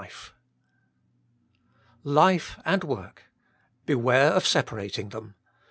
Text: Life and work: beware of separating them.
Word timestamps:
Life 2.03 2.57
and 2.65 2.83
work: 2.83 3.25
beware 3.85 4.31
of 4.31 4.47
separating 4.47 5.09
them. 5.09 5.35